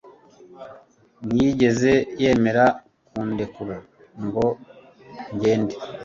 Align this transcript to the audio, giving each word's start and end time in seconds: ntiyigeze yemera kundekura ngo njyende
ntiyigeze 1.25 1.91
yemera 2.21 2.65
kundekura 3.09 3.77
ngo 4.27 4.45
njyende 5.33 5.75